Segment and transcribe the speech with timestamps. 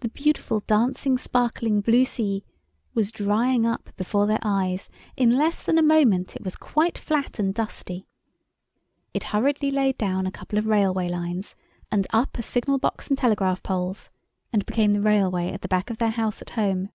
[0.00, 2.42] The beautiful dancing, sparkling blue sea
[2.94, 7.54] was drying up before their eyes—in less than a moment it was quite flat and
[7.54, 8.08] dusty.
[9.14, 11.54] It hurriedly laid down a couple of railway lines,
[11.92, 14.10] ran up a signal box and telegraph poles,
[14.52, 16.90] and became the railway at the back of their house at home.